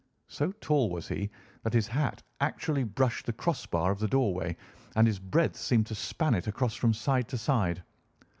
[0.29, 1.29] So tall was he
[1.61, 4.57] that his hat actually brushed the cross bar of the doorway,
[4.95, 7.83] and his breadth seemed to span it across from side to side.